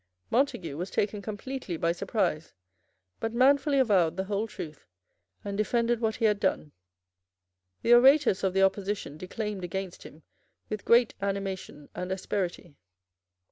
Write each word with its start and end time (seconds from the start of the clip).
Montague 0.31 0.77
was 0.77 0.89
taken 0.89 1.21
completely 1.21 1.77
by 1.77 1.91
surprise, 1.91 2.53
but 3.19 3.35
manfully 3.35 3.77
avowed 3.77 4.17
the 4.17 4.23
whole 4.23 4.47
truth, 4.47 4.87
and 5.45 5.55
defended 5.55 6.01
what 6.01 6.15
he 6.15 6.25
had 6.25 6.39
done. 6.39 6.71
The 7.83 7.93
orators 7.93 8.43
of 8.43 8.55
the 8.55 8.63
opposition 8.63 9.15
declaimed 9.15 9.63
against 9.63 10.01
him 10.01 10.23
with 10.69 10.85
great 10.85 11.13
animation 11.21 11.87
and 11.93 12.11
asperity. 12.11 12.77